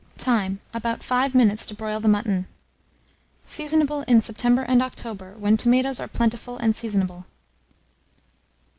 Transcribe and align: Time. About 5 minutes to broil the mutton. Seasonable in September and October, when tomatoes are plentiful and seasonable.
Time. 0.17 0.59
About 0.73 1.03
5 1.03 1.35
minutes 1.35 1.63
to 1.67 1.75
broil 1.75 1.99
the 1.99 2.07
mutton. 2.07 2.47
Seasonable 3.45 4.01
in 4.07 4.19
September 4.19 4.63
and 4.63 4.81
October, 4.81 5.35
when 5.37 5.57
tomatoes 5.57 5.99
are 5.99 6.07
plentiful 6.07 6.57
and 6.57 6.75
seasonable. 6.75 7.27